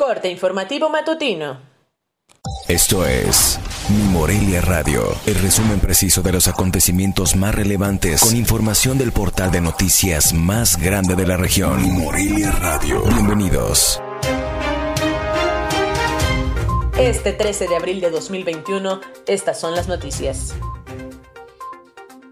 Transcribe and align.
Corte 0.00 0.30
informativo 0.30 0.88
matutino. 0.88 1.60
Esto 2.68 3.04
es 3.04 3.60
Mi 3.90 4.02
Morelia 4.04 4.62
Radio, 4.62 5.02
el 5.26 5.34
resumen 5.34 5.78
preciso 5.78 6.22
de 6.22 6.32
los 6.32 6.48
acontecimientos 6.48 7.36
más 7.36 7.54
relevantes 7.54 8.22
con 8.22 8.34
información 8.34 8.96
del 8.96 9.12
portal 9.12 9.52
de 9.52 9.60
noticias 9.60 10.32
más 10.32 10.78
grande 10.78 11.16
de 11.16 11.26
la 11.26 11.36
región. 11.36 11.82
Mi 11.82 11.90
Morelia 11.90 12.50
Radio. 12.50 13.02
Bienvenidos. 13.02 14.00
Este 16.98 17.34
13 17.34 17.68
de 17.68 17.76
abril 17.76 18.00
de 18.00 18.08
2021, 18.08 19.02
estas 19.26 19.60
son 19.60 19.74
las 19.74 19.86
noticias. 19.86 20.54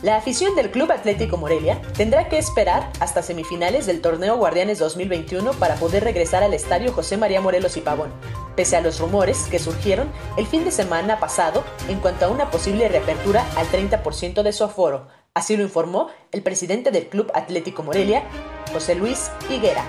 La 0.00 0.16
afición 0.16 0.54
del 0.54 0.70
Club 0.70 0.92
Atlético 0.92 1.36
Morelia 1.38 1.82
tendrá 1.96 2.28
que 2.28 2.38
esperar 2.38 2.88
hasta 3.00 3.20
semifinales 3.20 3.86
del 3.86 4.00
torneo 4.00 4.36
Guardianes 4.36 4.78
2021 4.78 5.54
para 5.54 5.74
poder 5.74 6.04
regresar 6.04 6.44
al 6.44 6.54
estadio 6.54 6.92
José 6.92 7.16
María 7.16 7.40
Morelos 7.40 7.76
y 7.76 7.80
Pavón, 7.80 8.12
pese 8.54 8.76
a 8.76 8.80
los 8.80 9.00
rumores 9.00 9.48
que 9.50 9.58
surgieron 9.58 10.08
el 10.36 10.46
fin 10.46 10.64
de 10.64 10.70
semana 10.70 11.18
pasado 11.18 11.64
en 11.88 11.98
cuanto 11.98 12.26
a 12.26 12.28
una 12.28 12.48
posible 12.48 12.86
reapertura 12.86 13.44
al 13.56 13.66
30% 13.66 14.44
de 14.44 14.52
su 14.52 14.62
aforo. 14.62 15.08
Así 15.34 15.56
lo 15.56 15.64
informó 15.64 16.08
el 16.30 16.42
presidente 16.42 16.92
del 16.92 17.08
Club 17.08 17.32
Atlético 17.34 17.82
Morelia, 17.82 18.22
José 18.72 18.94
Luis 18.94 19.32
Higuera. 19.50 19.84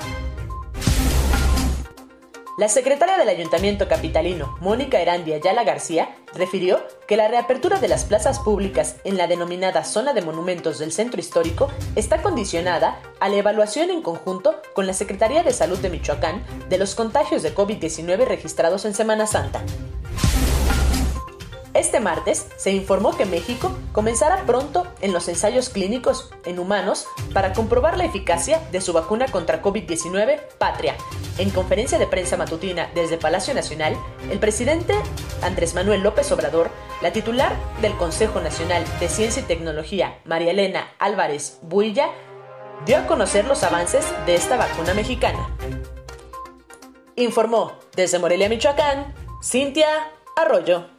La 2.60 2.68
secretaria 2.68 3.18
del 3.18 3.30
Ayuntamiento 3.30 3.88
Capitalino, 3.88 4.58
Mónica 4.60 5.00
Erandia 5.00 5.38
Ayala 5.38 5.64
García, 5.64 6.14
refirió 6.36 6.86
que 7.08 7.16
la 7.16 7.30
reapertura 7.30 7.80
de 7.80 7.88
las 7.88 8.04
plazas 8.04 8.40
públicas 8.40 8.98
en 9.06 9.16
la 9.16 9.28
denominada 9.28 9.86
zona 9.86 10.12
de 10.12 10.22
monumentos 10.22 10.78
del 10.78 10.92
centro 10.92 11.22
histórico 11.22 11.70
está 11.96 12.22
condicionada 12.22 13.02
a 13.22 13.30
la 13.30 13.38
evaluación 13.38 13.92
en 13.92 14.02
conjunto 14.02 14.62
con 14.74 14.88
la 14.88 14.94
Secretaría 14.94 15.42
de 15.42 15.54
Salud 15.54 15.78
de 15.78 15.90
Michoacán 15.90 16.44
de 16.68 16.78
los 16.78 16.96
contagios 16.96 17.44
de 17.44 17.56
COVID-19 17.56 18.26
registrados 18.26 18.84
en 18.84 18.94
Semana 18.94 19.26
Santa. 19.26 19.64
Este 21.80 22.02
martes 22.02 22.46
se 22.58 22.72
informó 22.72 23.16
que 23.16 23.26
México 23.26 23.72
comenzará 23.94 24.44
pronto 24.46 24.86
en 25.00 25.14
los 25.14 25.30
ensayos 25.30 25.70
clínicos 25.70 26.30
en 26.44 26.60
humanos 26.60 27.08
para 27.34 27.54
comprobar 27.54 27.98
la 27.98 28.04
eficacia 28.04 28.60
de 28.74 28.82
su 28.82 28.92
vacuna 28.92 29.28
contra 29.28 29.62
COVID-19 29.62 30.42
Patria. 30.58 30.98
En 31.38 31.52
conferencia 31.52 31.98
de 31.98 32.06
prensa 32.06 32.36
matutina 32.36 32.90
desde 32.96 33.18
Palacio 33.18 33.54
Nacional, 33.54 33.96
el 34.30 34.40
presidente 34.40 34.94
Andrés 35.42 35.74
Manuel 35.74 36.02
López 36.02 36.30
Obrador, 36.34 36.70
la 37.02 37.14
titular 37.14 37.56
del 37.82 37.96
Consejo 37.96 38.42
Nacional 38.42 38.84
de 39.00 39.08
Ciencia 39.08 39.42
y 39.42 39.46
Tecnología, 39.46 40.20
María 40.26 40.52
Elena 40.52 40.86
Álvarez 41.00 41.60
Builla, 41.62 42.10
dio 42.86 42.98
a 42.98 43.08
conocer 43.08 43.46
los 43.46 43.64
avances 43.64 44.06
de 44.26 44.36
esta 44.36 44.58
vacuna 44.58 44.94
mexicana. 44.94 45.56
Informó 47.16 47.72
desde 47.96 48.20
Morelia, 48.20 48.50
Michoacán, 48.50 49.16
Cintia 49.42 49.88
Arroyo. 50.36 50.99